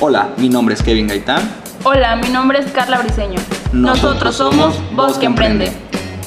Hola, 0.00 0.30
mi 0.38 0.48
nombre 0.48 0.74
es 0.74 0.82
Kevin 0.82 1.06
Gaitán. 1.06 1.48
Hola, 1.84 2.16
mi 2.16 2.28
nombre 2.28 2.58
es 2.58 2.70
Carla 2.72 2.98
Briseño. 2.98 3.38
Nosotros, 3.72 4.34
somos 4.34 4.74
Voz 4.94 5.18
que 5.18 5.26
Emprende. 5.26 5.72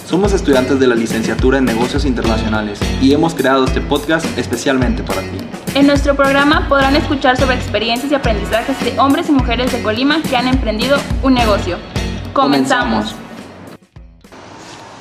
Somos 0.05 0.31
estudiantes 0.31 0.79
de 0.79 0.87
la 0.87 0.95
licenciatura 0.95 1.57
en 1.57 1.65
negocios 1.65 2.05
internacionales 2.05 2.79
y 3.01 3.11
hemos 3.11 3.35
creado 3.35 3.65
este 3.65 3.81
podcast 3.81 4.25
especialmente 4.37 5.03
para 5.03 5.21
ti. 5.21 5.37
En 5.75 5.85
nuestro 5.85 6.15
programa 6.15 6.67
podrán 6.69 6.95
escuchar 6.95 7.37
sobre 7.37 7.57
experiencias 7.57 8.09
y 8.11 8.15
aprendizajes 8.15 8.79
de 8.85 8.97
hombres 8.99 9.27
y 9.27 9.33
mujeres 9.33 9.71
de 9.73 9.83
Colima 9.83 10.21
que 10.21 10.37
han 10.37 10.47
emprendido 10.47 10.97
un 11.21 11.33
negocio. 11.33 11.77
Comenzamos. 12.31 13.15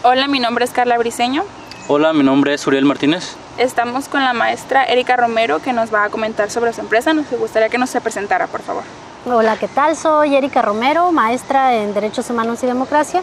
Hola, 0.03 0.27
mi 0.27 0.41
nombre 0.41 0.65
es 0.65 0.73
Carla 0.73 0.99
Briseño. 0.99 1.45
Hola, 1.87 2.13
mi 2.13 2.25
nombre 2.25 2.53
es 2.55 2.67
Uriel 2.67 2.85
Martínez. 2.85 3.37
Estamos 3.59 4.09
con 4.09 4.23
la 4.23 4.35
maestra 4.35 4.85
Erika 4.85 5.17
Romero 5.17 5.61
que 5.61 5.73
nos 5.73 5.93
va 5.93 6.05
a 6.05 6.09
comentar 6.11 6.51
sobre 6.51 6.75
su 6.75 6.83
empresa. 6.83 7.15
Nos 7.15 7.31
gustaría 7.31 7.71
que 7.71 7.79
nos 7.79 7.89
se 7.89 8.03
presentara, 8.03 8.49
por 8.49 8.61
favor. 8.61 8.83
Hola, 9.25 9.57
¿qué 9.57 9.67
tal? 9.67 9.97
Soy 9.97 10.37
Erika 10.37 10.61
Romero, 10.61 11.11
maestra 11.11 11.75
en 11.75 11.95
Derechos 11.95 12.29
Humanos 12.29 12.63
y 12.63 12.67
Democracia. 12.67 13.23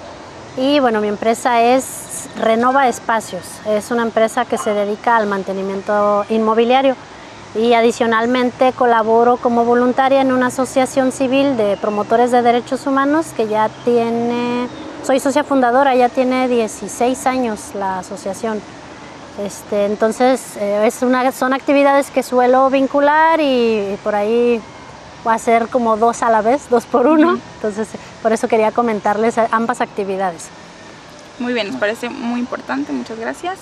Y 0.58 0.80
bueno, 0.80 1.02
mi 1.02 1.08
empresa 1.08 1.62
es 1.62 2.30
Renova 2.40 2.88
Espacios. 2.88 3.44
Es 3.68 3.92
una 3.92 4.02
empresa 4.02 4.46
que 4.46 4.58
se 4.58 4.74
dedica 4.74 5.18
al 5.18 5.28
mantenimiento 5.28 6.26
inmobiliario. 6.30 6.96
Y 7.54 7.74
adicionalmente 7.74 8.74
colaboro 8.74 9.38
como 9.38 9.66
voluntaria 9.66 10.22
en 10.22 10.32
una 10.32 10.48
asociación 10.48 11.12
civil 11.12 11.58
de 11.58 11.78
promotores 11.78 12.32
de 12.32 12.42
derechos 12.42 12.88
humanos 12.88 13.28
que 13.38 13.48
ya 13.48 13.70
tiene, 13.86 14.68
soy 15.04 15.20
socia 15.20 15.44
fundadora, 15.44 15.94
ya 15.94 16.10
tiene 16.10 16.48
16 16.48 17.28
años 17.28 17.76
la 17.76 18.00
asociación. 18.00 18.60
Este, 19.40 19.86
entonces, 19.86 20.58
eh, 20.58 20.84
es 20.86 21.02
una, 21.02 21.32
son 21.32 21.54
actividades 21.54 22.12
que 22.12 22.22
suelo 22.22 22.70
vincular 22.70 23.40
y, 23.42 23.98
por 24.04 24.16
ahí 24.16 24.62
va 25.26 25.34
a 25.34 25.40
ser 25.40 25.68
como 25.70 25.98
dos 25.98 26.22
a 26.22 26.30
la 26.30 26.42
vez, 26.42 26.64
dos 26.70 26.86
por 26.86 27.08
uno. 27.08 27.40
Entonces, 27.56 27.88
por 28.22 28.32
eso 28.32 28.48
quería 28.48 28.72
comentarles 28.72 29.38
ambas 29.52 29.82
actividades. 29.82 30.50
Muy 31.40 31.54
bien, 31.54 31.72
nos 31.72 31.78
parece 31.78 32.10
muy 32.10 32.40
importante, 32.40 32.94
muchas 32.94 33.20
gracias. 33.20 33.58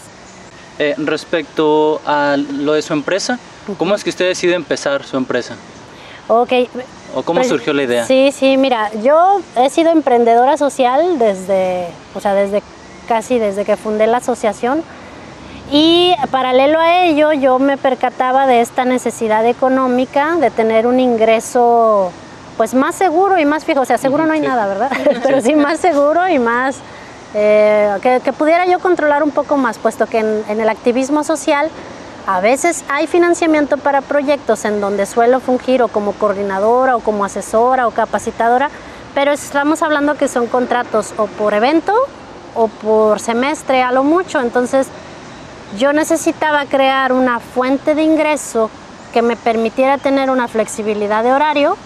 Eh, 0.77 0.95
respecto 0.97 2.01
a 2.05 2.35
lo 2.37 2.73
de 2.73 2.81
su 2.81 2.93
empresa, 2.93 3.39
¿cómo 3.77 3.95
es 3.95 4.03
que 4.03 4.09
usted 4.09 4.27
decide 4.27 4.55
empezar 4.55 5.03
su 5.03 5.15
empresa? 5.15 5.55
Ok. 6.27 6.51
¿O 7.13 7.23
cómo 7.23 7.39
Pues, 7.39 7.49
surgió 7.49 7.73
la 7.73 7.83
idea? 7.83 8.05
Sí, 8.05 8.31
sí, 8.33 8.57
mira, 8.57 8.89
yo 9.03 9.41
he 9.57 9.69
sido 9.69 9.91
emprendedora 9.91 10.57
social 10.57 11.19
desde, 11.19 11.87
o 12.15 12.19
sea, 12.19 12.33
desde 12.33 12.63
casi 13.07 13.37
desde 13.37 13.65
que 13.65 13.77
fundé 13.77 14.07
la 14.07 14.17
asociación. 14.17 14.83
Y 15.73 16.13
paralelo 16.31 16.79
a 16.79 17.05
ello, 17.05 17.31
yo 17.31 17.57
me 17.57 17.77
percataba 17.77 18.45
de 18.45 18.59
esta 18.59 18.83
necesidad 18.83 19.45
económica 19.45 20.35
de 20.35 20.51
tener 20.51 20.85
un 20.85 20.99
ingreso 20.99 22.11
pues 22.57 22.73
más 22.73 22.93
seguro 22.95 23.37
y 23.39 23.45
más 23.45 23.63
fijo. 23.63 23.79
O 23.81 23.85
sea, 23.85 23.97
seguro 23.97 24.25
no 24.25 24.33
hay 24.33 24.41
Sí. 24.41 24.47
nada, 24.47 24.67
¿verdad? 24.67 24.91
Pero 25.23 25.39
sí 25.41 25.55
más 25.55 25.79
seguro 25.79 26.27
y 26.27 26.39
más 26.39 26.75
eh, 27.33 27.89
que, 28.01 28.19
que 28.21 28.33
pudiera 28.33 28.65
yo 28.65 28.79
controlar 28.79 29.23
un 29.23 29.31
poco 29.31 29.55
más, 29.55 29.77
puesto 29.77 30.07
que 30.07 30.19
en, 30.19 30.43
en 30.49 30.59
el 30.59 30.67
activismo 30.67 31.23
social 31.23 31.69
a 32.27 32.41
veces 32.41 32.83
hay 32.89 33.07
financiamiento 33.07 33.77
para 33.77 34.01
proyectos 34.01 34.65
en 34.65 34.81
donde 34.81 35.05
suelo 35.05 35.39
fungir 35.39 35.81
o 35.81 35.87
como 35.87 36.11
coordinadora 36.11 36.97
o 36.97 36.99
como 36.99 37.23
asesora 37.23 37.87
o 37.87 37.91
capacitadora, 37.91 38.69
pero 39.15 39.31
estamos 39.31 39.81
hablando 39.81 40.15
que 40.15 40.27
son 40.27 40.47
contratos 40.47 41.13
o 41.17 41.25
por 41.27 41.53
evento 41.53 41.93
o 42.55 42.67
por 42.67 43.19
semestre 43.21 43.81
a 43.81 43.91
lo 43.93 44.03
mucho. 44.03 44.39
Entonces 44.41 44.87
yo 45.77 45.93
necesitaba 45.93 46.65
crear 46.65 47.13
una 47.13 47.39
fuente 47.39 47.95
de 47.95 48.03
ingreso 48.03 48.69
que 49.13 49.21
me 49.21 49.35
permitiera 49.35 49.97
tener 49.97 50.29
una 50.29 50.47
flexibilidad 50.47 51.23
de 51.23 51.33
horario 51.33 51.77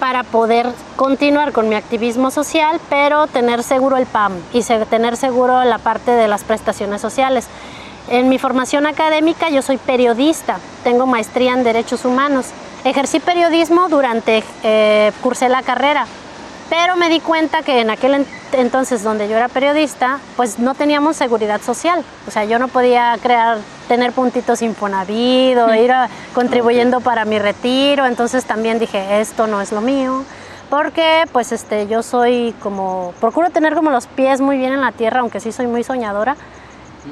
para 0.00 0.24
poder 0.24 0.66
continuar 0.96 1.52
con 1.52 1.68
mi 1.68 1.74
activismo 1.74 2.30
social, 2.30 2.80
pero 2.88 3.26
tener 3.28 3.62
seguro 3.62 3.96
el 3.96 4.06
PAM 4.06 4.32
y 4.52 4.62
tener 4.62 5.16
seguro 5.16 5.62
la 5.64 5.78
parte 5.78 6.10
de 6.10 6.28
las 6.28 6.44
prestaciones 6.44 7.00
sociales. 7.00 7.46
En 8.08 8.28
mi 8.28 8.38
formación 8.38 8.86
académica 8.86 9.48
yo 9.48 9.62
soy 9.62 9.76
periodista, 9.76 10.58
tengo 10.82 11.06
maestría 11.06 11.52
en 11.52 11.62
Derechos 11.62 12.04
Humanos. 12.04 12.46
Ejercí 12.84 13.20
periodismo 13.20 13.88
durante, 13.88 14.42
eh, 14.64 15.12
cursé 15.22 15.48
la 15.48 15.62
carrera, 15.62 16.06
pero 16.74 16.96
me 16.96 17.10
di 17.10 17.20
cuenta 17.20 17.60
que 17.60 17.82
en 17.82 17.90
aquel 17.90 18.14
en- 18.14 18.26
entonces 18.52 19.02
donde 19.02 19.28
yo 19.28 19.36
era 19.36 19.48
periodista, 19.48 20.20
pues 20.36 20.58
no 20.58 20.74
teníamos 20.74 21.16
seguridad 21.16 21.60
social. 21.60 22.02
O 22.26 22.30
sea, 22.30 22.44
yo 22.46 22.58
no 22.58 22.68
podía 22.68 23.14
crear, 23.22 23.58
tener 23.88 24.12
puntitos 24.12 24.62
Infonavit 24.62 25.58
o 25.58 25.74
ir 25.74 25.92
a- 25.92 26.08
contribuyendo 26.34 27.00
para 27.02 27.26
mi 27.26 27.38
retiro. 27.38 28.06
Entonces 28.06 28.46
también 28.46 28.78
dije, 28.78 29.20
esto 29.20 29.46
no 29.46 29.60
es 29.60 29.70
lo 29.70 29.82
mío. 29.82 30.24
Porque 30.70 31.24
pues 31.30 31.52
este, 31.52 31.86
yo 31.88 32.02
soy 32.02 32.54
como, 32.62 33.12
procuro 33.20 33.50
tener 33.50 33.74
como 33.74 33.90
los 33.90 34.06
pies 34.06 34.40
muy 34.40 34.56
bien 34.56 34.72
en 34.72 34.80
la 34.80 34.92
tierra, 34.92 35.20
aunque 35.20 35.40
sí 35.40 35.52
soy 35.52 35.66
muy 35.66 35.84
soñadora. 35.84 36.36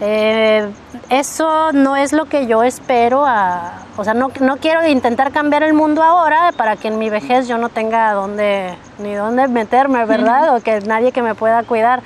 Eh, 0.00 0.70
eso 1.08 1.72
no 1.72 1.96
es 1.96 2.12
lo 2.12 2.26
que 2.26 2.46
yo 2.46 2.62
espero, 2.62 3.24
a- 3.26 3.72
o 3.96 4.04
sea, 4.04 4.14
no, 4.14 4.30
no 4.40 4.56
quiero 4.58 4.86
intentar 4.86 5.32
cambiar 5.32 5.62
el 5.64 5.74
mundo 5.74 6.02
ahora 6.02 6.52
para 6.56 6.76
que 6.76 6.88
en 6.88 6.98
mi 6.98 7.10
vejez 7.10 7.48
yo 7.48 7.58
no 7.58 7.68
tenga 7.70 8.12
dónde, 8.12 8.74
ni 8.98 9.14
dónde 9.14 9.48
meterme, 9.48 10.04
¿verdad? 10.04 10.54
O 10.54 10.60
que 10.62 10.80
nadie 10.82 11.10
que 11.10 11.22
me 11.22 11.34
pueda 11.34 11.64
cuidar, 11.64 12.02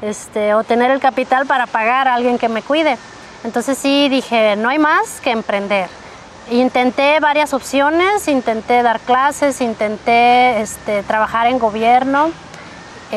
este, 0.00 0.54
o 0.54 0.62
tener 0.62 0.90
el 0.92 1.00
capital 1.00 1.46
para 1.46 1.66
pagar 1.66 2.06
a 2.06 2.14
alguien 2.14 2.38
que 2.38 2.48
me 2.48 2.62
cuide. 2.62 2.96
Entonces 3.42 3.76
sí 3.78 4.08
dije, 4.08 4.54
no 4.56 4.68
hay 4.68 4.78
más 4.78 5.20
que 5.20 5.32
emprender. 5.32 5.88
Intenté 6.50 7.18
varias 7.20 7.52
opciones, 7.52 8.28
intenté 8.28 8.82
dar 8.82 9.00
clases, 9.00 9.60
intenté 9.60 10.60
este, 10.60 11.02
trabajar 11.02 11.46
en 11.48 11.58
gobierno, 11.58 12.30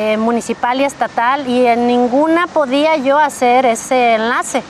eh, 0.00 0.16
municipal 0.16 0.80
y 0.80 0.84
estatal 0.84 1.48
y 1.48 1.66
en 1.66 1.88
ninguna 1.88 2.46
podía 2.46 2.94
yo 2.98 3.18
hacer 3.18 3.66
ese 3.66 4.14
enlace 4.14 4.62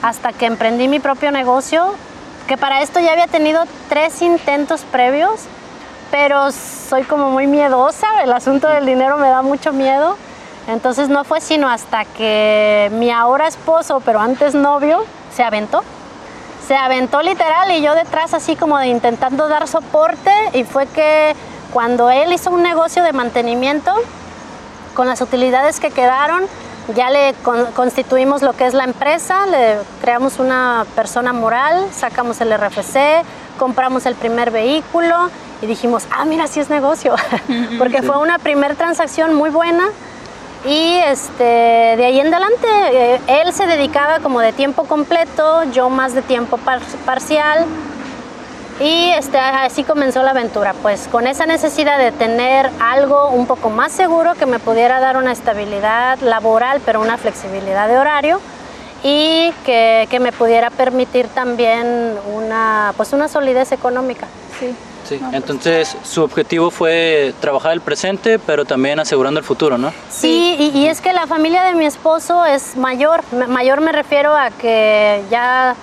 hasta 0.00 0.32
que 0.32 0.46
emprendí 0.46 0.86
mi 0.86 1.00
propio 1.00 1.32
negocio, 1.32 1.92
que 2.46 2.56
para 2.56 2.80
esto 2.80 3.00
ya 3.00 3.10
había 3.10 3.26
tenido 3.26 3.64
tres 3.88 4.22
intentos 4.22 4.82
previos, 4.82 5.40
pero 6.12 6.52
soy 6.52 7.02
como 7.02 7.30
muy 7.30 7.48
miedosa, 7.48 8.22
el 8.22 8.32
asunto 8.32 8.68
del 8.68 8.86
dinero 8.86 9.18
me 9.18 9.28
da 9.28 9.42
mucho 9.42 9.72
miedo, 9.72 10.16
entonces 10.68 11.08
no 11.08 11.24
fue 11.24 11.40
sino 11.40 11.68
hasta 11.68 12.04
que 12.04 12.92
mi 12.92 13.10
ahora 13.10 13.48
esposo, 13.48 14.00
pero 14.04 14.20
antes 14.20 14.54
novio, 14.54 15.04
se 15.34 15.42
aventó. 15.42 15.82
Se 16.64 16.76
aventó 16.76 17.22
literal 17.22 17.72
y 17.72 17.82
yo 17.82 17.96
detrás 17.96 18.34
así 18.34 18.54
como 18.54 18.78
de 18.78 18.86
intentando 18.86 19.48
dar 19.48 19.66
soporte 19.66 20.30
y 20.52 20.62
fue 20.62 20.86
que 20.86 21.34
cuando 21.72 22.08
él 22.08 22.32
hizo 22.32 22.50
un 22.52 22.62
negocio 22.62 23.02
de 23.02 23.12
mantenimiento, 23.12 23.92
con 25.00 25.08
las 25.08 25.22
utilidades 25.22 25.80
que 25.80 25.90
quedaron, 25.90 26.42
ya 26.94 27.08
le 27.08 27.32
con- 27.42 27.64
constituimos 27.72 28.42
lo 28.42 28.52
que 28.52 28.66
es 28.66 28.74
la 28.74 28.84
empresa, 28.84 29.46
le 29.46 29.76
creamos 30.02 30.38
una 30.38 30.84
persona 30.94 31.32
moral, 31.32 31.86
sacamos 31.90 32.38
el 32.42 32.52
RFC, 32.52 33.22
compramos 33.58 34.04
el 34.04 34.14
primer 34.14 34.50
vehículo 34.50 35.30
y 35.62 35.66
dijimos, 35.66 36.06
ah, 36.14 36.26
mira, 36.26 36.48
sí 36.48 36.60
es 36.60 36.68
negocio, 36.68 37.14
porque 37.78 38.02
fue 38.02 38.18
una 38.18 38.38
primer 38.38 38.76
transacción 38.76 39.32
muy 39.32 39.48
buena 39.48 39.84
y 40.66 40.96
este, 41.06 41.44
de 41.96 42.04
ahí 42.04 42.20
en 42.20 42.26
adelante 42.26 42.66
eh, 42.92 43.20
él 43.26 43.54
se 43.54 43.66
dedicaba 43.66 44.18
como 44.20 44.40
de 44.40 44.52
tiempo 44.52 44.84
completo, 44.84 45.62
yo 45.72 45.88
más 45.88 46.12
de 46.12 46.20
tiempo 46.20 46.58
par- 46.58 46.82
parcial. 47.06 47.64
Y 48.80 49.10
este, 49.10 49.38
así 49.38 49.84
comenzó 49.84 50.22
la 50.22 50.30
aventura, 50.30 50.74
pues 50.80 51.06
con 51.12 51.26
esa 51.26 51.44
necesidad 51.44 51.98
de 51.98 52.12
tener 52.12 52.70
algo 52.80 53.28
un 53.28 53.46
poco 53.46 53.68
más 53.68 53.92
seguro 53.92 54.34
que 54.34 54.46
me 54.46 54.58
pudiera 54.58 55.00
dar 55.00 55.18
una 55.18 55.32
estabilidad 55.32 56.18
laboral, 56.20 56.80
pero 56.86 57.00
una 57.02 57.18
flexibilidad 57.18 57.88
de 57.88 57.98
horario 57.98 58.40
y 59.02 59.52
que, 59.66 60.06
que 60.10 60.18
me 60.18 60.32
pudiera 60.32 60.70
permitir 60.70 61.28
también 61.28 62.16
una, 62.34 62.94
pues 62.96 63.12
una 63.12 63.28
solidez 63.28 63.72
económica. 63.72 64.26
Sí. 64.58 64.74
Sí. 65.02 65.20
Entonces, 65.32 65.96
su 66.04 66.22
objetivo 66.22 66.70
fue 66.70 67.34
trabajar 67.40 67.72
el 67.72 67.80
presente, 67.80 68.38
pero 68.38 68.64
también 68.64 69.00
asegurando 69.00 69.40
el 69.40 69.46
futuro, 69.46 69.76
¿no? 69.76 69.92
Sí, 70.08 70.56
y, 70.58 70.78
y 70.78 70.86
es 70.86 71.00
que 71.00 71.12
la 71.12 71.26
familia 71.26 71.64
de 71.64 71.74
mi 71.74 71.84
esposo 71.84 72.44
es 72.44 72.76
mayor. 72.76 73.22
Mayor 73.48 73.80
me 73.80 73.90
refiero 73.92 74.36
a 74.36 74.50
que 74.50 75.22
ya 75.30 75.74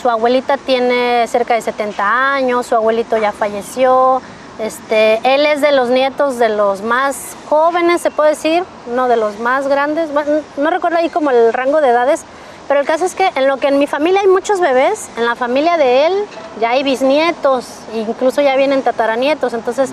su 0.00 0.08
abuelita 0.08 0.56
tiene 0.56 1.26
cerca 1.26 1.54
de 1.54 1.62
70 1.62 2.34
años, 2.34 2.66
su 2.66 2.74
abuelito 2.74 3.16
ya 3.16 3.32
falleció. 3.32 4.22
Este, 4.58 5.20
él 5.22 5.46
es 5.46 5.60
de 5.60 5.72
los 5.72 5.88
nietos 5.88 6.38
de 6.38 6.48
los 6.48 6.82
más 6.82 7.36
jóvenes, 7.48 8.00
se 8.00 8.10
puede 8.10 8.30
decir, 8.30 8.64
no 8.94 9.08
de 9.08 9.16
los 9.16 9.38
más 9.38 9.68
grandes. 9.68 10.10
No 10.56 10.70
recuerdo 10.70 10.98
ahí 10.98 11.08
como 11.08 11.30
el 11.30 11.52
rango 11.52 11.80
de 11.80 11.88
edades, 11.88 12.24
pero 12.66 12.80
el 12.80 12.86
caso 12.86 13.04
es 13.04 13.14
que 13.14 13.30
en 13.34 13.46
lo 13.48 13.56
que 13.56 13.68
en 13.68 13.78
mi 13.78 13.86
familia 13.86 14.20
hay 14.20 14.26
muchos 14.26 14.60
bebés, 14.60 15.08
en 15.16 15.24
la 15.24 15.36
familia 15.36 15.76
de 15.76 16.06
él 16.06 16.24
ya 16.60 16.70
hay 16.70 16.82
bisnietos, 16.82 17.66
incluso 17.94 18.40
ya 18.40 18.56
vienen 18.56 18.82
tataranietos. 18.82 19.54
Entonces, 19.54 19.90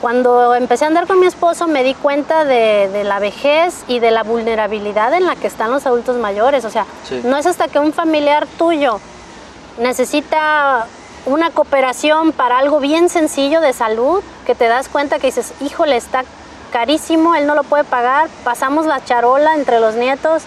cuando 0.00 0.54
empecé 0.54 0.84
a 0.84 0.88
andar 0.88 1.06
con 1.06 1.18
mi 1.20 1.26
esposo 1.26 1.66
me 1.66 1.82
di 1.82 1.94
cuenta 1.94 2.44
de, 2.44 2.88
de 2.92 3.04
la 3.04 3.18
vejez 3.18 3.82
y 3.88 3.98
de 3.98 4.10
la 4.10 4.22
vulnerabilidad 4.22 5.12
en 5.14 5.26
la 5.26 5.34
que 5.36 5.46
están 5.48 5.70
los 5.70 5.86
adultos 5.86 6.16
mayores. 6.16 6.64
O 6.64 6.70
sea, 6.70 6.86
Sí. 7.04 7.20
no 7.24 7.36
es 7.36 7.46
hasta 7.46 7.68
que 7.68 7.78
un 7.78 7.92
familiar 7.92 8.46
tuyo 8.58 9.00
necesita 9.78 10.86
una 11.26 11.50
cooperación 11.50 12.32
para 12.32 12.58
algo 12.58 12.80
bien 12.80 13.08
sencillo 13.08 13.60
de 13.60 13.72
salud, 13.72 14.22
que 14.46 14.54
te 14.54 14.66
das 14.68 14.88
cuenta 14.88 15.18
que 15.18 15.26
dices, 15.28 15.52
híjole, 15.60 15.96
está 15.96 16.24
carísimo, 16.72 17.34
él 17.34 17.46
no 17.46 17.54
lo 17.54 17.62
puede 17.64 17.84
pagar, 17.84 18.28
pasamos 18.44 18.86
la 18.86 19.04
charola 19.04 19.54
entre 19.54 19.80
los 19.80 19.94
nietos, 19.94 20.42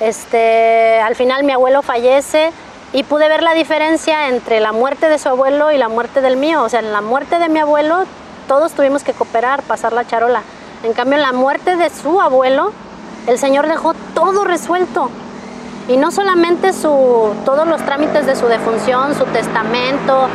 este, 0.00 1.00
al 1.00 1.16
final 1.16 1.44
mi 1.44 1.52
abuelo 1.52 1.82
fallece 1.82 2.52
y 2.92 3.02
pude 3.02 3.28
ver 3.28 3.42
la 3.42 3.54
diferencia 3.54 4.28
entre 4.28 4.60
la 4.60 4.72
muerte 4.72 5.08
de 5.08 5.18
su 5.18 5.28
abuelo 5.28 5.72
y 5.72 5.78
la 5.78 5.88
muerte 5.88 6.20
del 6.20 6.36
mío, 6.36 6.62
o 6.62 6.68
sea, 6.68 6.80
en 6.80 6.92
la 6.92 7.00
muerte 7.00 7.38
de 7.38 7.48
mi 7.48 7.58
abuelo 7.58 8.04
todos 8.48 8.72
tuvimos 8.72 9.04
que 9.04 9.12
cooperar, 9.12 9.62
pasar 9.62 9.92
la 9.92 10.04
charola, 10.04 10.42
en 10.82 10.92
cambio 10.92 11.16
en 11.16 11.22
la 11.22 11.32
muerte 11.32 11.76
de 11.76 11.90
su 11.90 12.20
abuelo, 12.20 12.72
el 13.28 13.38
Señor 13.38 13.68
dejó 13.68 13.94
todo 14.14 14.42
resuelto, 14.42 15.10
y 15.88 15.96
no 15.96 16.10
solamente 16.10 16.72
su, 16.74 17.34
todos 17.44 17.66
los 17.66 17.82
trámites 17.82 18.26
de 18.26 18.36
su 18.36 18.46
defunción, 18.46 19.14
su 19.14 19.24
testamento, 19.24 20.28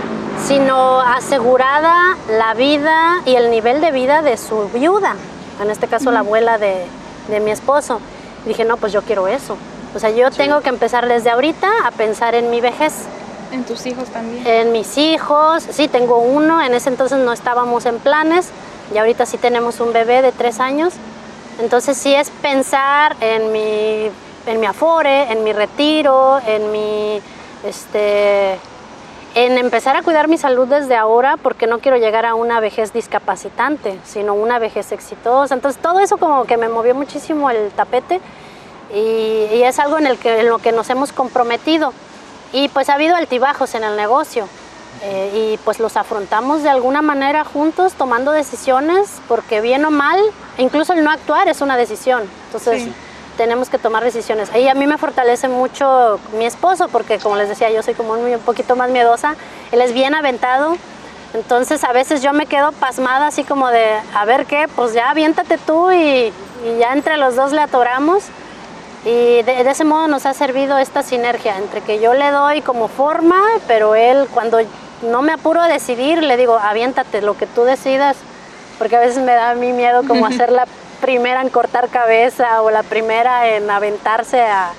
sino 0.48 1.00
asegurada 1.00 2.18
la 2.28 2.56
vida 2.56 3.22
y 3.26 3.36
el 3.36 3.52
nivel 3.52 3.80
de 3.80 3.92
vida 3.92 4.22
de 4.24 4.38
su 4.38 4.68
viuda, 4.74 5.16
en 5.62 5.70
este 5.70 5.88
caso 5.88 6.12
la 6.12 6.20
abuela 6.20 6.58
de, 6.58 6.86
mi 7.40 7.52
esposo. 7.52 8.02
dije, 8.46 8.66
no, 8.66 8.78
pues 8.78 8.92
yo 8.92 9.02
quiero 9.04 9.28
eso. 9.28 9.56
O 9.96 10.00
sea, 10.00 10.10
yo 10.10 10.32
tengo 10.32 10.62
que 10.62 10.70
empezar 10.70 11.08
desde 11.08 11.30
ahorita 11.30 11.70
a 11.86 11.92
pensar 11.92 12.34
en 12.34 12.50
mi 12.50 12.60
vejez. 12.60 12.94
En 13.54 13.64
tus 13.64 13.86
hijos 13.86 14.10
también. 14.10 14.46
En 14.46 14.72
mis 14.72 14.98
hijos, 14.98 15.64
sí, 15.70 15.88
tengo 15.88 16.18
uno, 16.18 16.62
en 16.62 16.74
ese 16.74 16.90
entonces 16.90 17.20
no 17.20 17.32
estábamos 17.32 17.86
en 17.86 18.00
planes, 18.00 18.50
y 18.94 18.98
ahorita 18.98 19.26
sí 19.26 19.38
tenemos 19.38 19.80
un 19.80 19.94
bebé 19.94 20.22
de 20.22 20.32
tres 20.32 20.60
años. 20.60 20.94
Entonces 21.60 21.96
sí 21.98 22.14
es 22.14 22.30
pensar 22.30 23.16
en 23.22 23.52
mi 23.52 24.10
en 24.46 24.60
mi 24.60 24.66
afore, 24.66 25.32
en 25.32 25.44
mi 25.44 25.54
retiro, 25.54 26.40
en 26.46 26.72
mi 26.72 27.22
este 27.64 28.60
en 29.36 29.58
empezar 29.58 29.96
a 29.96 30.04
cuidar 30.04 30.28
mi 30.28 30.38
salud 30.38 30.68
desde 30.68 30.96
ahora 30.96 31.38
porque 31.38 31.66
no 31.66 31.80
quiero 31.80 31.98
llegar 31.98 32.26
a 32.26 32.36
una 32.36 32.60
vejez 32.60 32.94
discapacitante, 32.94 33.98
sino 34.04 34.36
una 34.36 34.60
vejez 34.60 34.92
exitosa. 34.92 35.56
Entonces 35.56 35.82
todo 35.82 36.00
eso 36.00 36.18
como 36.18 36.46
que 36.46 36.58
me 36.58 36.70
movió 36.70 36.94
muchísimo 36.94 37.50
el 37.50 37.72
tapete 37.72 38.20
y, 38.94 39.64
es 39.64 39.80
algo 39.80 39.98
en, 39.98 40.06
el 40.06 40.18
que, 40.20 40.42
en 40.42 40.50
lo 40.50 40.60
que 40.60 40.72
nos 40.72 40.90
hemos 40.92 41.12
comprometido. 41.12 41.94
Y 42.54 42.70
pues 42.70 42.88
ha 42.90 42.94
habido 42.94 43.16
altibajos 43.16 43.76
en 43.76 43.84
el 43.84 43.98
negocio 43.98 44.48
eh, 45.02 45.32
y 45.54 45.58
pues 45.66 45.80
los 45.80 45.98
afrontamos 45.98 46.64
de 46.64 46.70
alguna 46.70 47.02
manera 47.02 47.44
juntos 47.44 47.94
tomando 47.94 48.32
decisiones 48.32 49.10
porque 49.28 49.60
bien 49.60 49.84
o 49.84 49.92
mal, 49.92 50.20
incluso 50.58 50.94
el 50.94 51.04
no 51.04 51.12
actuar 51.12 51.50
es 51.50 51.60
una 51.62 51.76
decisión. 51.76 52.24
Entonces 52.46 52.88
tenemos 53.38 53.70
que 53.70 53.78
tomar 53.78 54.04
decisiones. 54.04 54.50
Y 54.56 54.68
a 54.68 54.74
mí 54.74 54.88
me 54.88 54.98
fortalece 54.98 55.48
mucho 55.48 56.20
mi 56.38 56.46
esposo, 56.46 56.88
porque 56.88 57.20
como 57.20 57.36
les 57.36 57.50
decía, 57.50 57.70
yo 57.72 57.84
soy 57.84 57.94
como 57.94 58.14
un, 58.14 58.40
poquito 58.40 58.76
más 58.76 58.90
miedosa. 58.90 59.36
Él 59.72 59.82
es 59.82 59.94
bien 59.94 60.16
aventado. 60.16 60.78
Entonces 61.34 61.84
a 61.84 61.92
veces 61.94 62.22
yo 62.22 62.32
me 62.32 62.46
quedo 62.46 62.72
pasmada 62.74 63.28
así 63.28 63.44
como 63.44 63.70
de, 63.70 64.00
a 64.14 64.26
ver 64.26 64.46
qué, 64.46 64.68
pues 64.76 64.94
ya 64.94 65.10
aviéntate 65.10 65.58
tú 65.58 65.92
y, 65.92 66.32
ya 66.80 66.94
entre 66.94 67.18
los 67.18 67.36
dos 67.36 67.52
le 67.52 67.62
atoramos. 67.62 68.24
Y 69.06 69.42
de, 69.44 69.70
ese 69.70 69.84
modo 69.84 70.08
nos 70.08 70.26
ha 70.26 70.34
servido 70.34 70.78
esta 70.78 71.04
sinergia 71.04 71.58
entre 71.58 71.82
que 71.82 72.00
yo 72.00 72.14
le 72.14 72.32
doy 72.32 72.62
como 72.62 72.88
forma, 72.88 73.42
pero 73.68 73.96
él 73.96 74.28
cuando 74.34 74.60
no 75.02 75.22
me 75.22 75.34
apuro 75.34 75.62
a 75.62 75.68
decidir, 75.68 76.24
le 76.24 76.38
digo, 76.38 76.58
aviéntate 76.58 77.22
lo 77.22 77.36
que 77.36 77.46
tú 77.46 77.64
decidas, 77.64 78.16
porque 78.78 78.96
a 78.96 79.00
veces 79.00 79.22
me 79.22 79.34
da 79.34 79.52
a 79.52 79.56
mí 79.56 79.74
miedo 79.74 80.04
como 80.08 80.26
hacer 80.26 80.52
la 80.52 80.66
primera 81.02 81.42
en 81.42 81.50
cortar 81.50 81.90
cabeza 81.90 82.62
o 82.62 82.72
la 82.72 82.84
primera 82.84 83.50
en 83.50 83.70
aventarse 83.70 84.42
a, 84.42 84.72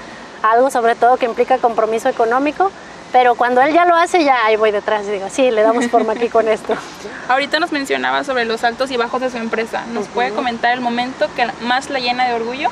algo, 0.42 0.70
sobre 0.70 0.94
todo 0.94 1.16
que 1.16 1.26
implica 1.26 1.58
compromiso 1.58 2.08
económico. 2.08 2.70
Pero 3.12 3.36
cuando 3.36 3.60
él 3.60 3.72
ya 3.72 3.84
lo 3.84 3.94
hace, 3.94 4.24
ya 4.24 4.44
ahí 4.44 4.56
voy 4.56 4.72
detrás 4.72 5.06
y 5.06 5.12
digo, 5.12 5.26
sí, 5.30 5.52
le 5.52 5.62
damos 5.62 5.86
forma 5.88 6.14
aquí 6.14 6.28
con 6.28 6.48
esto. 6.48 6.74
Ahorita 7.28 7.60
nos 7.60 7.70
mencionaba 7.70 8.24
sobre 8.24 8.44
los 8.44 8.64
altos 8.64 8.90
y 8.90 8.96
bajos 8.96 9.20
de 9.20 9.30
su 9.30 9.36
empresa. 9.36 9.84
¿Nos 9.92 10.08
puede 10.08 10.32
comentar 10.32 10.72
el 10.72 10.80
momento 10.80 11.28
que 11.36 11.46
más 11.62 11.90
la 11.90 12.00
llena 12.00 12.26
de 12.26 12.34
orgullo? 12.34 12.70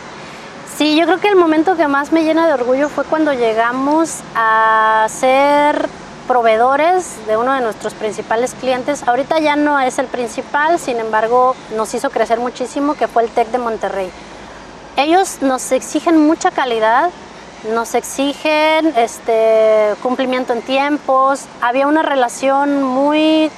Sí, 0.76 0.96
yo 0.96 1.04
creo 1.04 1.20
que 1.20 1.28
el 1.28 1.36
momento 1.36 1.76
que 1.76 1.86
más 1.86 2.12
me 2.12 2.24
llena 2.24 2.46
de 2.46 2.54
orgullo 2.54 2.88
fue 2.88 3.04
cuando 3.04 3.32
llegamos 3.34 4.20
a 4.34 5.06
ser 5.10 5.88
proveedores 6.26 7.26
de 7.26 7.36
uno 7.36 7.52
de 7.52 7.60
nuestros 7.60 7.92
principales 7.92 8.54
clientes. 8.54 9.06
Ahorita 9.06 9.38
ya 9.38 9.54
no 9.54 9.78
es 9.78 9.98
el 9.98 10.06
principal, 10.06 10.78
sin 10.78 10.98
embargo 10.98 11.54
nos 11.76 11.92
hizo 11.92 12.08
crecer 12.08 12.40
muchísimo, 12.40 12.94
que 12.94 13.06
fue 13.06 13.24
el 13.24 13.30
TEC 13.30 13.48
de 13.48 13.58
Monterrey. 13.58 14.10
Ellos 14.96 15.38
nos 15.42 15.70
exigen 15.72 16.26
mucha 16.26 16.50
calidad, 16.50 17.10
nos 17.74 17.94
exigen 17.94 18.94
este, 18.96 19.94
cumplimiento 20.02 20.54
en 20.54 20.62
tiempos, 20.62 21.44
había 21.60 21.86
una 21.86 22.02
relación 22.02 22.82
muy 22.82 23.50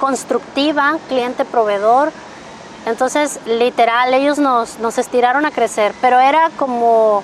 constructiva, 0.00 0.98
cliente-proveedor. 1.08 2.12
Entonces, 2.86 3.38
literal, 3.46 4.14
ellos 4.14 4.38
nos, 4.38 4.78
nos 4.78 4.98
estiraron 4.98 5.44
a 5.46 5.50
crecer, 5.50 5.92
pero 6.00 6.18
era 6.18 6.50
como 6.56 7.22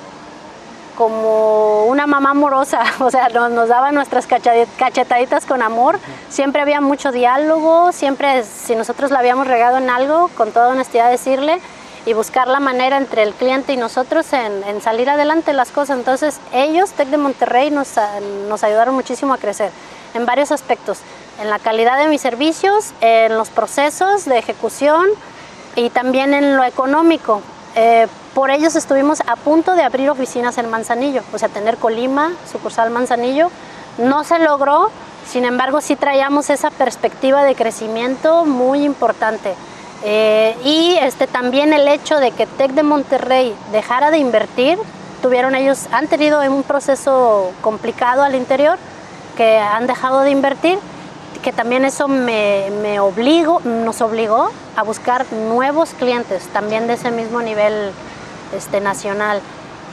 como 0.94 1.86
una 1.86 2.06
mamá 2.06 2.30
amorosa, 2.30 2.80
o 3.00 3.10
sea, 3.10 3.28
nos, 3.28 3.50
nos 3.50 3.68
daba 3.68 3.92
nuestras 3.92 4.26
cachetaditas 4.26 5.44
con 5.44 5.62
amor, 5.62 5.98
siempre 6.28 6.62
había 6.62 6.80
mucho 6.80 7.12
diálogo, 7.12 7.92
siempre 7.92 8.44
si 8.44 8.76
nosotros 8.76 9.10
la 9.10 9.18
habíamos 9.18 9.46
regado 9.46 9.78
en 9.78 9.90
algo, 9.90 10.30
con 10.36 10.52
toda 10.52 10.68
honestidad 10.68 11.10
decirle 11.10 11.60
y 12.06 12.12
buscar 12.12 12.48
la 12.48 12.60
manera 12.60 12.98
entre 12.98 13.22
el 13.22 13.32
cliente 13.32 13.72
y 13.72 13.76
nosotros 13.76 14.26
en, 14.32 14.80
salir 14.82 15.08
adelante 15.08 15.52
las 15.52 15.70
cosas. 15.70 15.98
Entonces 15.98 16.38
ellos, 16.52 16.90
TEC 16.92 17.08
de 17.08 17.16
Monterrey, 17.16 17.70
nos, 17.70 17.92
nos 18.48 18.62
ayudaron 18.62 18.94
muchísimo 18.94 19.32
a 19.32 19.38
crecer 19.38 19.70
en 20.12 20.26
varios 20.26 20.52
aspectos, 20.52 20.98
en 21.40 21.48
la 21.50 21.58
calidad 21.58 21.98
de 21.98 22.08
mis 22.08 22.20
servicios, 22.20 22.92
en 23.00 23.36
los 23.36 23.48
procesos 23.48 24.26
de 24.26 24.38
ejecución 24.38 25.06
y 25.76 25.90
también 25.90 26.34
en 26.34 26.56
lo 26.56 26.64
económico. 26.64 27.42
Eh, 27.76 28.06
por 28.34 28.50
ellos 28.50 28.76
estuvimos 28.76 29.20
a 29.26 29.36
punto 29.36 29.74
de 29.74 29.82
abrir 29.82 30.10
oficinas 30.10 30.58
en 30.58 30.70
Manzanillo, 30.70 31.22
o 31.32 31.38
sea, 31.38 31.48
tener 31.48 31.76
Colima, 31.76 32.32
sucursal 32.50 32.90
Manzanillo. 32.90 33.50
No 33.98 34.24
se 34.24 34.38
logró, 34.38 34.90
sin 35.26 35.44
embargo, 35.44 35.80
sí 35.80 35.96
traíamos 35.96 36.50
esa 36.50 36.70
perspectiva 36.70 37.44
de 37.44 37.54
crecimiento 37.54 38.44
muy 38.44 38.84
importante. 38.84 39.54
Eh, 40.04 40.56
y 40.64 40.96
este, 41.00 41.26
también 41.26 41.72
el 41.72 41.88
hecho 41.88 42.18
de 42.18 42.30
que 42.32 42.46
TEC 42.46 42.72
de 42.72 42.82
Monterrey 42.82 43.54
dejara 43.72 44.10
de 44.10 44.18
invertir, 44.18 44.78
tuvieron 45.22 45.54
ellos, 45.54 45.86
han 45.92 46.08
tenido 46.08 46.42
un 46.42 46.62
proceso 46.62 47.52
complicado 47.62 48.22
al 48.22 48.34
interior, 48.34 48.78
que 49.36 49.58
han 49.58 49.86
dejado 49.86 50.20
de 50.20 50.30
invertir, 50.30 50.78
que 51.42 51.52
también 51.52 51.84
eso 51.84 52.08
me, 52.08 52.70
me 52.82 53.00
obligo, 53.00 53.60
nos 53.64 54.00
obligó 54.00 54.50
a 54.76 54.82
buscar 54.82 55.26
nuevos 55.32 55.90
clientes, 55.90 56.44
también 56.52 56.86
de 56.86 56.94
ese 56.94 57.10
mismo 57.10 57.42
nivel 57.42 57.92
este, 58.56 58.80
nacional. 58.80 59.40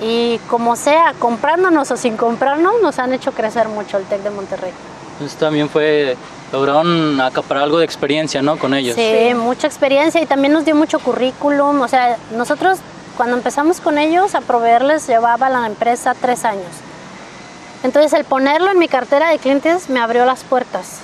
Y 0.01 0.39
como 0.49 0.75
sea, 0.75 1.13
comprándonos 1.19 1.91
o 1.91 1.97
sin 1.97 2.17
comprarnos, 2.17 2.81
nos 2.81 2.97
han 2.99 3.13
hecho 3.13 3.31
crecer 3.31 3.67
mucho 3.67 3.97
el 3.97 4.05
TEC 4.05 4.23
de 4.23 4.29
Monterrey. 4.31 4.71
Entonces 5.13 5.37
también 5.37 5.69
fue, 5.69 6.17
lograron 6.51 7.21
acaparar 7.21 7.63
algo 7.63 7.77
de 7.77 7.85
experiencia, 7.85 8.41
¿no? 8.41 8.57
Con 8.57 8.73
ellos. 8.73 8.95
Sí, 8.95 9.33
mucha 9.35 9.67
experiencia 9.67 10.21
y 10.21 10.25
también 10.25 10.53
nos 10.53 10.65
dio 10.65 10.75
mucho 10.75 10.99
currículum. 10.99 11.81
O 11.81 11.87
sea, 11.87 12.17
nosotros 12.35 12.79
cuando 13.15 13.37
empezamos 13.37 13.79
con 13.79 13.99
ellos 13.99 14.33
a 14.33 14.41
proveerles 14.41 15.05
llevaba 15.05 15.49
la 15.49 15.67
empresa 15.67 16.15
tres 16.19 16.45
años. 16.45 16.71
Entonces 17.83 18.13
el 18.13 18.23
ponerlo 18.23 18.71
en 18.71 18.79
mi 18.79 18.87
cartera 18.87 19.29
de 19.29 19.37
clientes 19.37 19.89
me 19.89 19.99
abrió 19.99 20.25
las 20.25 20.43
puertas 20.43 21.01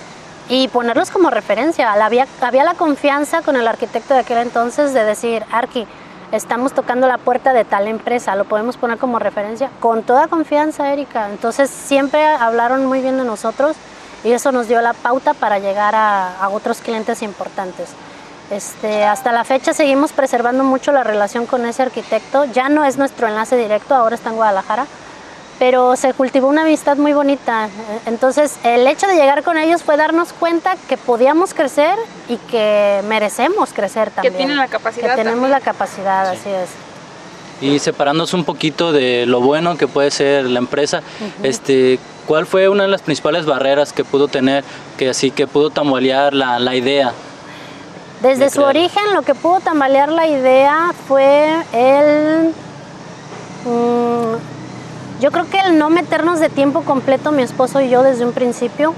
y 0.49 0.67
ponerlos 0.67 1.11
como 1.11 1.29
referencia. 1.29 1.91
Había, 1.91 2.27
había 2.41 2.63
la 2.63 2.73
confianza 2.73 3.41
con 3.41 3.55
el 3.55 3.67
arquitecto 3.67 4.13
de 4.13 4.21
aquel 4.21 4.37
entonces 4.39 4.93
de 4.93 5.03
decir, 5.03 5.43
Arqui, 5.51 5.87
estamos 6.31 6.73
tocando 6.73 7.07
la 7.07 7.17
puerta 7.17 7.53
de 7.53 7.65
tal 7.65 7.87
empresa, 7.87 8.35
lo 8.35 8.45
podemos 8.45 8.77
poner 8.77 8.97
como 8.97 9.19
referencia 9.19 9.69
con 9.79 10.03
toda 10.03 10.27
confianza, 10.27 10.91
Erika. 10.91 11.29
Entonces 11.29 11.69
siempre 11.69 12.25
hablaron 12.25 12.85
muy 12.85 13.01
bien 13.01 13.17
de 13.17 13.23
nosotros 13.23 13.75
y 14.23 14.31
eso 14.31 14.51
nos 14.51 14.67
dio 14.67 14.81
la 14.81 14.93
pauta 14.93 15.33
para 15.33 15.59
llegar 15.59 15.95
a, 15.95 16.49
otros 16.51 16.79
clientes 16.79 17.21
importantes. 17.21 17.89
Este, 18.49 19.03
hasta 19.03 19.33
la 19.33 19.43
fecha 19.43 19.73
seguimos 19.73 20.13
preservando 20.13 20.63
mucho 20.63 20.91
la 20.91 21.03
relación 21.03 21.45
con 21.45 21.65
ese 21.65 21.83
arquitecto. 21.83 22.45
Ya 22.45 22.69
no 22.69 22.85
es 22.85 22.97
nuestro 22.97 23.27
enlace 23.27 23.57
directo, 23.57 23.93
ahora 23.93 24.15
está 24.15 24.29
en 24.29 24.37
Guadalajara, 24.37 24.85
pero 25.59 25.95
se 25.95 26.13
cultivó 26.13 26.47
una 26.47 26.63
amistad 26.63 26.97
muy 26.97 27.13
bonita. 27.13 27.69
Entonces, 28.05 28.57
el 28.63 28.85
hecho 28.87 29.07
de 29.07 29.15
llegar 29.15 29.43
con 29.43 29.57
ellos 29.57 29.83
fue 29.83 29.97
darnos 29.97 30.33
cuenta 30.33 30.75
que 30.87 30.97
podíamos 30.97 31.53
crecer 31.53 31.97
y 32.29 32.37
que 32.37 33.01
merecemos 33.07 33.73
crecer 33.73 34.11
también. 34.11 34.33
Que 34.33 34.37
tienen 34.37 34.57
la 34.57 34.67
capacidad. 34.67 35.15
Que 35.15 35.23
tenemos 35.23 35.49
la 35.49 35.61
capacidad, 35.61 36.29
así 36.29 36.49
es. 36.49 36.69
Y 37.59 37.79
separándonos 37.79 38.33
un 38.35 38.43
poquito 38.43 38.91
de 38.91 39.25
lo 39.25 39.41
bueno 39.41 39.77
que 39.77 39.87
puede 39.87 40.11
ser 40.11 40.45
la 40.45 40.59
empresa, 40.59 41.01
este, 41.41 41.99
¿cuál 42.27 42.45
fue 42.45 42.69
una 42.69 42.83
de 42.83 42.89
las 42.89 43.01
principales 43.01 43.47
barreras 43.47 43.93
que 43.93 44.03
pudo 44.03 44.27
tener, 44.27 44.63
que 44.97 45.09
así 45.09 45.31
que 45.31 45.47
pudo 45.47 45.71
tambalear 45.71 46.35
la, 46.35 46.59
la 46.59 46.75
idea? 46.75 47.13
Desde 48.21 48.51
su 48.51 48.61
origen, 48.61 49.13
lo 49.13 49.23
que 49.23 49.33
pudo 49.33 49.59
tambalear 49.59 50.09
la 50.09 50.27
idea 50.27 50.91
fue 51.07 51.63
el... 51.73 52.53
Mm, 53.65 53.96
yo 55.19 55.31
creo 55.31 55.49
que 55.49 55.59
el 55.59 55.77
no 55.77 55.89
meternos 55.89 56.39
de 56.39 56.49
tiempo 56.49 56.81
completo, 56.81 57.31
mi 57.31 57.43
esposo 57.43 57.81
y 57.81 57.89
yo, 57.89 58.03
desde 58.03 58.25
un 58.25 58.33
principio, 58.33 58.93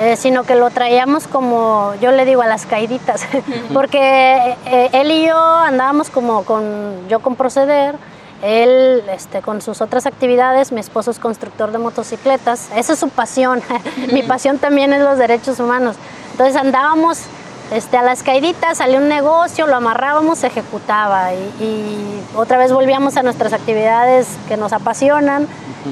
eh, 0.00 0.16
sino 0.16 0.44
que 0.44 0.54
lo 0.54 0.70
traíamos 0.70 1.26
como, 1.26 1.92
yo 2.00 2.12
le 2.12 2.24
digo, 2.24 2.42
a 2.42 2.46
las 2.46 2.66
caiditas, 2.66 3.22
porque 3.74 4.56
eh, 4.66 4.90
él 4.92 5.10
y 5.10 5.26
yo 5.26 5.36
andábamos 5.36 6.10
como 6.10 6.44
con, 6.44 7.08
yo 7.08 7.18
con 7.20 7.34
Proceder, 7.34 7.96
él 8.42 9.02
este, 9.10 9.42
con 9.42 9.60
sus 9.60 9.80
otras 9.80 10.06
actividades, 10.06 10.70
mi 10.70 10.78
esposo 10.78 11.10
es 11.10 11.18
constructor 11.18 11.72
de 11.72 11.78
motocicletas, 11.78 12.68
esa 12.76 12.92
es 12.92 12.98
su 12.98 13.08
pasión, 13.08 13.60
mi 14.12 14.22
pasión 14.22 14.58
también 14.58 14.92
es 14.92 15.02
los 15.02 15.18
derechos 15.18 15.58
humanos. 15.58 15.96
Entonces 16.30 16.54
andábamos 16.54 17.22
este, 17.70 17.96
a 17.96 18.02
las 18.02 18.22
caiditas, 18.22 18.78
salió 18.78 18.98
un 18.98 19.08
negocio, 19.08 19.66
lo 19.66 19.76
amarrábamos, 19.76 20.38
se 20.38 20.48
ejecutaba 20.48 21.34
y, 21.34 22.22
otra 22.36 22.58
vez 22.58 22.72
volvíamos 22.72 23.16
a 23.16 23.22
nuestras 23.22 23.52
actividades 23.52 24.28
que 24.48 24.56
nos 24.56 24.72
apasionan, 24.72 25.48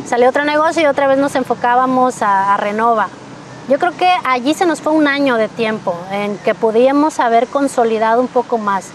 salió 0.07 0.29
otro 0.29 0.45
negocio 0.45 0.83
y 0.83 0.87
otra 0.87 1.07
vez 1.07 1.19
nos 1.19 1.35
enfocábamos 1.35 2.17
a 2.21 2.57
Renova. 2.57 3.09
Yo 3.69 3.81
creo 3.81 3.97
que 3.97 4.09
allí 4.25 4.55
se 4.55 4.65
nos 4.65 4.81
fue 4.81 4.93
un 4.93 5.09
año 5.09 5.37
de 5.37 5.49
tiempo 5.49 5.97
en 6.13 6.39
que 6.39 6.55
pudimos 6.55 7.19
haber 7.19 7.49
consolidado 7.49 8.21
un 8.21 8.29
poco 8.29 8.59
más. 8.59 8.91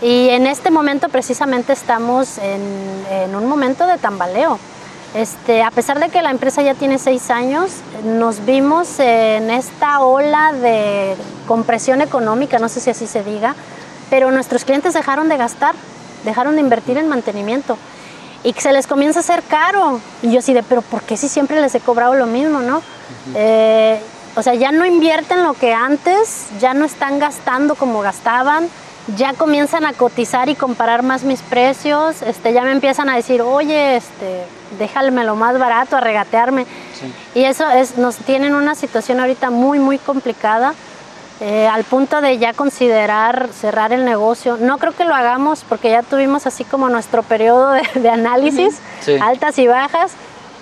Y 0.00 0.28
en 0.30 0.46
este 0.46 0.70
momento 0.70 1.08
precisamente 1.08 1.72
estamos 1.72 2.38
en, 2.38 3.34
un 3.34 3.46
momento 3.46 3.86
de 3.86 3.98
tambaleo. 3.98 4.58
Este, 5.14 5.62
a 5.62 5.70
pesar 5.70 6.00
de 6.00 6.08
que 6.08 6.22
la 6.22 6.30
empresa 6.30 6.62
ya 6.62 6.74
tiene 6.74 6.98
seis 6.98 7.30
años, 7.30 7.70
nos 8.04 8.46
vimos 8.46 8.98
en 8.98 9.50
esta 9.50 10.00
ola 10.00 10.52
de 10.54 11.14
compresión 11.46 12.00
económica, 12.00 12.58
no 12.58 12.70
sé 12.70 12.80
si 12.80 12.90
así 12.90 13.06
se 13.06 13.22
diga, 13.22 13.54
pero 14.08 14.30
nuestros 14.30 14.64
clientes 14.64 14.94
dejaron 14.94 15.28
de 15.28 15.36
gastar, 15.36 15.74
dejaron 16.24 16.54
de 16.54 16.62
invertir 16.62 16.96
en 16.96 17.08
mantenimiento 17.08 17.76
y 18.42 18.54
que 18.54 18.60
se 18.62 18.72
les 18.72 18.86
comienza 18.86 19.20
a 19.20 19.22
hacer 19.22 19.42
caro. 19.42 20.00
Y 20.22 20.32
yo 20.32 20.38
así 20.38 20.54
de, 20.54 20.62
pero 20.62 20.80
¿por 20.80 21.02
qué 21.02 21.16
si 21.16 21.28
siempre 21.28 21.60
les 21.60 21.74
he 21.74 21.80
cobrado 21.80 22.14
lo 22.14 22.26
mismo, 22.26 22.60
no? 22.60 22.82
Eh, 23.34 24.00
o 24.34 24.42
sea, 24.42 24.54
ya 24.54 24.72
no 24.72 24.86
invierten 24.86 25.42
lo 25.42 25.52
que 25.52 25.74
antes, 25.74 26.46
ya 26.58 26.72
no 26.72 26.86
están 26.86 27.18
gastando 27.18 27.74
como 27.74 28.00
gastaban, 28.00 28.68
ya 29.16 29.34
comienzan 29.34 29.84
a 29.84 29.92
cotizar 29.92 30.48
y 30.48 30.54
comparar 30.54 31.02
más 31.02 31.24
mis 31.24 31.40
precios, 31.42 32.22
este, 32.22 32.52
ya 32.52 32.62
me 32.62 32.72
empiezan 32.72 33.08
a 33.08 33.16
decir, 33.16 33.42
oye, 33.42 33.96
este, 33.96 34.44
déjame 34.78 35.24
lo 35.24 35.34
más 35.36 35.58
barato, 35.58 35.96
a 35.96 36.00
regatearme. 36.00 36.66
Y 37.34 37.44
eso 37.44 37.68
es, 37.68 37.98
nos 37.98 38.16
tienen 38.16 38.54
una 38.54 38.74
situación 38.74 39.20
ahorita 39.20 39.50
muy, 39.50 39.78
muy 39.78 39.98
complicada. 39.98 40.74
Eh, 41.40 41.66
al 41.66 41.82
punto 41.82 42.20
de 42.20 42.38
ya 42.38 42.52
considerar 42.52 43.48
cerrar 43.52 43.92
el 43.92 44.04
negocio. 44.04 44.58
No 44.60 44.78
creo 44.78 44.92
que 44.92 45.04
lo 45.04 45.12
hagamos 45.12 45.64
porque 45.68 45.90
ya 45.90 46.04
tuvimos 46.04 46.46
así 46.46 46.62
como 46.62 46.88
nuestro 46.88 47.24
periodo 47.24 47.72
de, 47.94 48.08
análisis, 48.08 48.78
altas 49.20 49.58
y 49.58 49.66
bajas. 49.66 50.12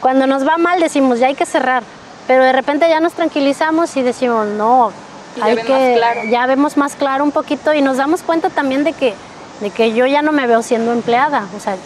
Cuando 0.00 0.26
nos 0.26 0.47
va 0.47 0.56
mal 0.56 0.80
decimos, 0.80 1.18
ya 1.18 1.26
hay 1.26 1.35
que 1.35 1.44
cerrar, 1.44 1.82
pero 2.26 2.44
de 2.44 2.52
repente 2.52 2.88
ya 2.88 3.00
nos 3.00 3.12
tranquilizamos 3.12 3.94
y 3.99 4.02
decimos, 4.02 4.47
no, 4.47 4.92
hay 5.40 5.56
que, 5.56 6.28
ya 6.30 6.46
vemos 6.46 6.76
más 6.76 6.94
claro 6.94 7.25
un 7.25 7.32
poquito 7.32 7.72
y 7.72 7.82
nos 7.82 7.96
damos 7.96 8.22
cuenta 8.22 8.50
también 8.50 8.84
de 8.84 8.92
que, 8.92 9.14
de 9.60 9.70
que 9.70 9.92
yo 9.92 10.06
ya 10.06 10.22
no 10.22 10.32
me 10.32 10.46
veo 10.46 10.62
siendo 10.62 10.92
empleada, 10.92 11.46
o 11.56 11.60
sea, 11.60 11.76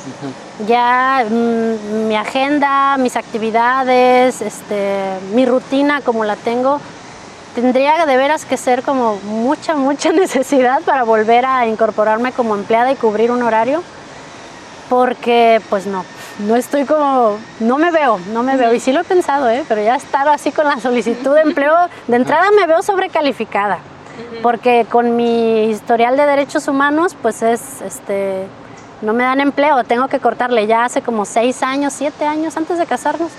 ya 0.66 1.24
mm, 1.28 2.08
mi 2.08 2.16
agenda, 2.16 2.96
mis 2.98 3.16
actividades, 3.16 4.40
este, 4.40 5.16
mi 5.34 5.46
rutina 5.46 6.00
como 6.00 6.24
la 6.24 6.36
tengo, 6.36 6.80
tendría 7.54 8.06
de 8.06 8.16
veras 8.16 8.44
que 8.44 8.56
ser 8.56 8.82
como 8.82 9.16
mucha, 9.24 9.76
mucha 9.76 10.12
necesidad 10.12 10.82
para 10.82 11.04
volver 11.04 11.44
a 11.44 11.66
incorporarme 11.66 12.32
como 12.32 12.54
empleada 12.54 12.92
y 12.92 12.96
cubrir 12.96 13.30
un 13.30 13.42
horario, 13.42 13.82
porque 14.88 15.60
pues 15.70 15.86
no, 15.86 16.04
no 16.38 16.56
estoy 16.56 16.84
como, 16.84 17.38
no 17.60 17.78
me 17.78 17.90
veo, 17.90 18.18
no 18.32 18.42
me 18.42 18.56
veo, 18.56 18.74
y 18.74 18.80
sí 18.80 18.92
lo 18.92 19.00
he 19.00 19.04
pensado, 19.04 19.48
¿eh? 19.48 19.64
pero 19.68 19.82
ya 19.82 19.94
estar 19.94 20.28
así 20.28 20.50
con 20.50 20.66
la 20.66 20.80
solicitud 20.80 21.34
de 21.34 21.42
empleo, 21.42 21.74
de 22.06 22.16
entrada 22.16 22.50
me 22.58 22.66
veo 22.66 22.82
sobrecalificada, 22.82 23.78
porque 24.42 24.86
con 24.90 25.16
mi 25.16 25.64
historial 25.64 26.16
de 26.16 26.26
derechos 26.26 26.68
humanos, 26.68 27.16
pues 27.20 27.42
es, 27.42 27.80
este, 27.82 28.46
no 29.02 29.12
me 29.12 29.24
dan 29.24 29.40
empleo, 29.40 29.84
tengo 29.84 30.08
que 30.08 30.18
cortarle 30.18 30.66
ya 30.66 30.84
hace 30.84 31.02
como 31.02 31.24
seis 31.24 31.62
años, 31.62 31.92
siete 31.92 32.24
años 32.24 32.56
antes 32.56 32.78
de 32.78 32.86
casarnos 32.86 33.30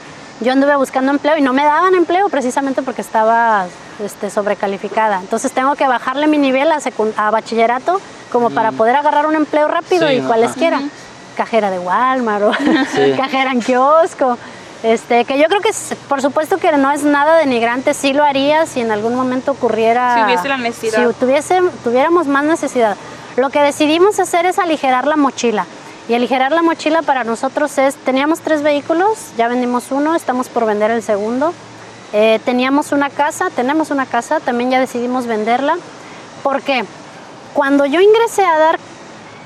yo 0.41 0.51
anduve 0.51 0.75
buscando 0.75 1.11
empleo 1.11 1.37
y 1.37 1.41
no 1.41 1.53
me 1.53 1.63
daban 1.63 1.95
empleo 1.95 2.27
precisamente 2.29 2.81
porque 2.81 3.01
estaba 3.01 3.67
este, 4.03 4.29
sobrecalificada. 4.29 5.19
Entonces 5.21 5.51
tengo 5.53 5.75
que 5.75 5.87
bajarle 5.87 6.27
mi 6.27 6.37
nivel 6.37 6.69
a, 6.71 6.79
a 7.15 7.31
bachillerato 7.31 8.01
como 8.31 8.49
para 8.49 8.73
poder 8.73 8.97
agarrar 8.97 9.27
un 9.27 9.35
empleo 9.35 9.67
rápido 9.67 10.11
y 10.11 10.19
cualesquiera. 10.19 10.81
Cajera 11.35 11.69
de 11.69 11.79
Walmart 11.79 12.43
o 12.43 12.51
cajera 13.17 13.51
en 13.51 13.61
kiosco. 13.61 14.37
Este, 14.83 15.25
que 15.25 15.39
yo 15.39 15.45
creo 15.45 15.61
que 15.61 15.71
por 16.07 16.21
supuesto 16.21 16.57
que 16.57 16.71
no 16.73 16.91
es 16.91 17.03
nada 17.03 17.37
denigrante, 17.37 17.93
sí 17.93 18.13
lo 18.13 18.23
haría 18.23 18.65
si 18.67 18.81
en 18.81 18.91
algún 18.91 19.15
momento 19.15 19.51
ocurriera. 19.51 20.15
Si 20.15 20.23
hubiese 20.23 20.47
la 20.47 20.57
necesidad. 20.57 21.07
Si 21.07 21.13
tuviese, 21.15 21.61
tuviéramos 21.83 22.27
más 22.27 22.43
necesidad. 22.43 22.95
Lo 23.35 23.49
que 23.49 23.61
decidimos 23.61 24.19
hacer 24.19 24.45
es 24.45 24.59
aligerar 24.59 25.07
la 25.07 25.15
mochila. 25.15 25.65
Y 26.07 26.13
aligerar 26.13 26.51
la 26.51 26.61
mochila 26.61 27.01
para 27.01 27.23
nosotros 27.23 27.79
es, 27.79 27.95
teníamos 27.95 28.41
tres 28.41 28.61
vehículos, 28.61 29.17
ya 29.37 29.47
vendimos 29.47 29.91
uno, 29.91 30.15
estamos 30.15 30.49
por 30.49 30.65
vender 30.65 30.91
el 30.91 31.01
segundo. 31.01 31.51
Eh, 32.13 32.39
teníamos 32.45 32.91
una 32.91 33.09
casa, 33.09 33.49
tenemos 33.49 33.89
una 33.89 34.05
casa, 34.05 34.39
también 34.39 34.69
ya 34.69 34.79
decidimos 34.79 35.25
venderla. 35.25 35.77
¿Por 36.43 36.61
qué? 36.61 36.85
Cuando 37.55 37.87
yo 37.87 38.01
ingresé 38.01 38.45
a 38.45 38.59
dar 38.59 38.79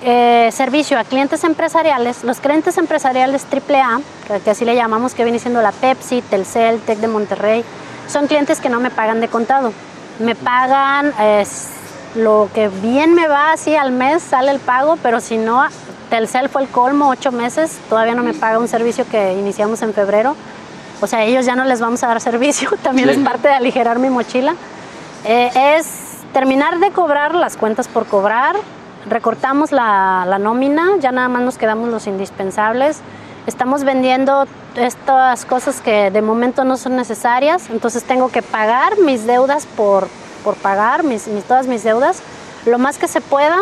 eh, 0.01 0.50
servicio 0.53 0.98
a 0.98 1.03
clientes 1.03 1.44
empresariales, 1.44 2.24
los 2.24 2.39
clientes 2.39 2.77
empresariales 2.77 3.46
AAA, 3.51 4.00
que 4.44 4.50
así 4.50 4.63
le 4.63 4.75
llamamos, 4.75 5.13
que 5.13 5.24
viene 5.24 5.39
siendo 5.39 5.62
la 5.62 5.72
Pepsi, 5.72 6.22
Telcel, 6.22 6.79
Tec 6.82 7.00
de 7.00 7.08
Monterrey, 7.08 7.65
son 8.08 8.27
clientes 8.27 8.60
que 8.60 8.70
no 8.70 8.79
me 8.79 8.91
pagan 8.91 9.20
de 9.20 9.27
contado. 9.27 9.74
Me 10.20 10.36
pagan 10.36 11.13
eh, 11.20 11.46
lo 12.15 12.50
que 12.53 12.70
bien 12.70 13.13
me 13.13 13.27
va 13.27 13.51
así 13.51 13.75
al 13.75 13.91
mes, 13.91 14.24
sale 14.24 14.51
el 14.51 14.60
pago, 14.60 14.98
pero 15.01 15.20
si 15.20 15.38
no, 15.38 15.63
Telcel 16.10 16.50
fue 16.50 16.63
el 16.63 16.70
colmo, 16.70 17.10
ocho 17.10 17.32
meses, 17.32 17.77
todavía 17.88 18.15
no 18.15 18.24
me 18.24 18.34
paga 18.34 18.58
un 18.58 18.68
servicio 18.68 19.06
que 19.10 19.34
iniciamos 19.34 19.82
en 19.82 19.94
febrero. 19.94 20.36
O 21.01 21.08
sea, 21.08 21.20
a 21.20 21.24
ellos 21.24 21.46
ya 21.46 21.56
no 21.56 21.65
les 21.65 21.79
vamos 21.79 22.03
a 22.03 22.08
dar 22.08 22.20
servicio, 22.20 22.72
también 22.84 23.10
es 23.10 23.18
parte 23.18 23.48
de 23.48 23.53
aligerar 23.53 24.00
mi 24.00 24.10
mochila. 24.10 24.56
Eh, 25.25 25.77
es 25.77 25.88
terminar 26.34 26.79
de 26.79 26.91
cobrar 26.91 27.36
las 27.36 27.58
cuentas 27.58 27.88
por 27.88 28.06
cobrar, 28.06 28.56
recortamos 29.08 29.72
la, 29.72 30.25
la, 30.27 30.39
nómina, 30.39 30.98
ya 31.00 31.12
nada 31.12 31.29
más 31.29 31.41
nos 31.41 31.58
quedamos 31.58 31.89
los 31.89 32.08
indispensables. 32.08 33.00
Estamos 33.48 33.84
vendiendo 33.84 34.46
estas 34.75 35.46
cosas 35.46 35.82
que 35.82 36.12
de 36.12 36.22
momento 36.22 36.63
no 36.63 36.77
son 36.77 36.96
necesarias, 36.96 37.70
entonces 37.70 38.03
tengo 38.03 38.29
que 38.29 38.41
pagar 38.41 39.00
mis 39.00 39.25
deudas 39.25 39.65
por, 39.65 40.08
por 40.44 40.56
pagar, 40.56 41.03
mis, 41.03 41.27
mis, 41.27 41.44
todas 41.44 41.68
mis 41.68 41.84
deudas, 41.84 42.22
lo 42.65 42.77
más 42.77 42.98
que 42.98 43.08
se 43.08 43.22
pueda 43.22 43.58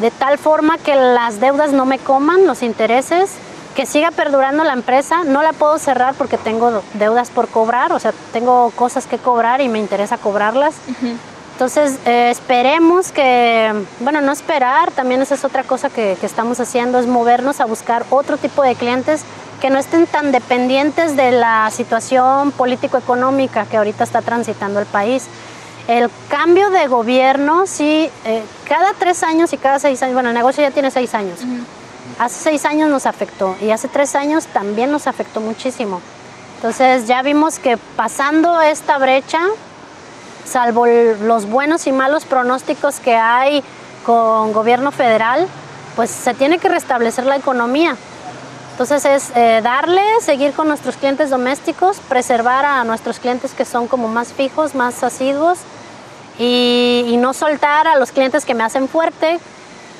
de 0.00 0.10
tal 0.10 0.38
forma 0.38 0.78
que 0.78 0.94
las 0.94 1.40
deudas 1.40 1.72
no 1.72 1.84
me 1.84 1.98
coman 1.98 2.46
los 2.46 2.62
intereses, 2.62 3.32
que 3.74 3.86
siga 3.86 4.10
perdurando 4.10 4.64
la 4.64 4.72
empresa. 4.72 5.24
No 5.24 5.42
la 5.42 5.52
puedo 5.52 5.78
cerrar 5.78 6.14
porque 6.14 6.38
tengo 6.38 6.82
deudas 6.94 7.30
por 7.30 7.48
cobrar, 7.48 7.92
o 7.92 7.98
sea, 7.98 8.12
tengo 8.32 8.70
cosas 8.70 9.06
que 9.06 9.18
cobrar 9.18 9.60
y 9.60 9.68
me 9.68 9.78
interesa 9.78 10.18
cobrarlas. 10.18 10.74
Entonces, 11.60 11.98
eh, 12.06 12.30
esperemos 12.30 13.12
que, 13.12 13.84
bueno, 13.98 14.22
no 14.22 14.32
esperar, 14.32 14.92
también 14.92 15.20
esa 15.20 15.34
es 15.34 15.44
otra 15.44 15.62
cosa 15.62 15.90
que, 15.90 16.16
que 16.18 16.24
estamos 16.24 16.58
haciendo, 16.58 16.98
es 16.98 17.06
movernos 17.06 17.60
a 17.60 17.66
buscar 17.66 18.06
otro 18.08 18.38
tipo 18.38 18.62
de 18.62 18.74
clientes 18.74 19.24
que 19.60 19.68
no 19.68 19.78
estén 19.78 20.06
tan 20.06 20.32
dependientes 20.32 21.18
de 21.18 21.32
la 21.32 21.70
situación 21.70 22.50
político-económica 22.52 23.66
que 23.66 23.76
ahorita 23.76 24.04
está 24.04 24.22
transitando 24.22 24.80
el 24.80 24.86
país. 24.86 25.26
El 25.86 26.08
cambio 26.30 26.70
de 26.70 26.86
gobierno, 26.86 27.66
sí, 27.66 28.10
eh, 28.24 28.42
cada 28.66 28.94
tres 28.94 29.22
años 29.22 29.52
y 29.52 29.58
cada 29.58 29.78
seis 29.78 30.02
años, 30.02 30.14
bueno, 30.14 30.30
el 30.30 30.34
negocio 30.34 30.62
ya 30.62 30.70
tiene 30.70 30.90
seis 30.90 31.12
años. 31.12 31.40
Hace 32.18 32.42
seis 32.42 32.64
años 32.64 32.88
nos 32.88 33.04
afectó 33.04 33.54
y 33.60 33.70
hace 33.70 33.88
tres 33.88 34.14
años 34.14 34.46
también 34.46 34.90
nos 34.90 35.06
afectó 35.06 35.42
muchísimo. 35.42 36.00
Entonces 36.56 37.06
ya 37.06 37.20
vimos 37.20 37.58
que 37.58 37.76
pasando 37.96 38.62
esta 38.62 38.96
brecha, 38.96 39.40
salvo 40.44 40.86
los 40.86 41.46
buenos 41.46 41.86
y 41.86 41.92
malos 41.92 42.24
pronósticos 42.24 43.00
que 43.00 43.14
hay 43.16 43.62
con 44.04 44.52
gobierno 44.52 44.92
federal, 44.92 45.46
pues 45.96 46.10
se 46.10 46.34
tiene 46.34 46.58
que 46.58 46.68
restablecer 46.68 47.26
la 47.26 47.36
economía. 47.36 47.96
Entonces 48.72 49.04
es 49.04 49.36
eh, 49.36 49.60
darle, 49.62 50.02
seguir 50.22 50.52
con 50.52 50.66
nuestros 50.66 50.96
clientes 50.96 51.28
domésticos, 51.28 51.98
preservar 52.08 52.64
a 52.64 52.82
nuestros 52.84 53.18
clientes 53.18 53.52
que 53.52 53.66
son 53.66 53.86
como 53.86 54.08
más 54.08 54.32
fijos, 54.32 54.74
más 54.74 55.02
asiduos 55.02 55.58
y, 56.38 57.16
no 57.18 57.34
soltar 57.34 57.86
a 57.86 57.96
los 57.96 58.12
clientes 58.12 58.46
que 58.46 58.54
me 58.54 58.64
hacen 58.64 58.88
fuerte. 58.88 59.38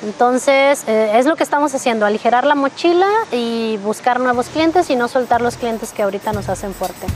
Entonces, 0.02 0.84
eh, 0.86 1.12
es 1.16 1.26
lo 1.26 1.36
que 1.36 1.42
estamos 1.42 1.74
haciendo, 1.74 2.06
aligerar 2.06 2.46
la 2.46 2.54
mochila 2.54 3.08
y 3.30 3.76
buscar 3.82 4.18
nuevos 4.18 4.46
clientes 4.48 4.88
y 4.88 4.96
no 4.96 5.08
soltar 5.08 5.42
los 5.42 5.58
clientes 5.58 5.92
que 5.92 6.02
ahorita 6.02 6.32
nos 6.32 6.48
hacen 6.48 6.72
fuerte. 6.72 7.06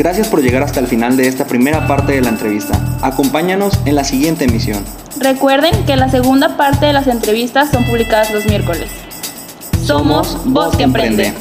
Gracias 0.00 0.28
por 0.28 0.40
llegar 0.40 0.62
hasta 0.62 0.80
el 0.80 0.86
final 0.86 1.18
de 1.18 1.28
esta 1.28 1.44
primera 1.44 1.86
parte 1.86 2.12
de 2.12 2.22
la 2.22 2.30
entrevista. 2.30 2.72
Acompáñanos 3.02 3.78
en 3.84 3.94
la 3.96 4.02
siguiente 4.02 4.46
emisión. 4.46 4.82
Recuerden 5.18 5.84
que 5.84 5.94
la 5.94 6.08
segunda 6.08 6.56
parte 6.56 6.86
de 6.86 6.94
las 6.94 7.06
entrevistas 7.06 7.70
son 7.70 7.84
publicadas 7.84 8.32
los 8.32 8.46
miércoles. 8.46 8.88
Somos 9.84 10.38
Voz 10.46 10.74
que 10.74 10.84
Emprende. 10.84 11.34